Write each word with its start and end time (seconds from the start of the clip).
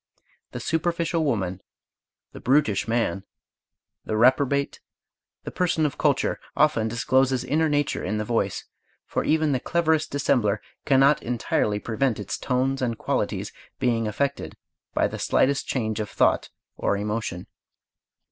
The 0.49 0.59
superficial 0.59 1.23
woman, 1.23 1.61
the 2.31 2.39
brutish 2.39 2.87
man, 2.87 3.23
the 4.03 4.17
reprobate, 4.17 4.79
the 5.43 5.51
person 5.51 5.85
of 5.85 5.99
culture, 5.99 6.39
often 6.57 6.87
discloses 6.87 7.43
inner 7.43 7.69
nature 7.69 8.03
in 8.03 8.17
the 8.17 8.25
voice, 8.25 8.65
for 9.05 9.23
even 9.23 9.51
the 9.51 9.59
cleverest 9.59 10.09
dissembler 10.09 10.59
cannot 10.85 11.21
entirely 11.21 11.77
prevent 11.77 12.19
its 12.19 12.39
tones 12.39 12.81
and 12.81 12.97
qualities 12.97 13.51
being 13.77 14.07
affected 14.07 14.57
by 14.95 15.05
the 15.07 15.19
slightest 15.19 15.67
change 15.67 15.99
of 15.99 16.09
thought 16.09 16.49
or 16.77 16.97
emotion. 16.97 17.45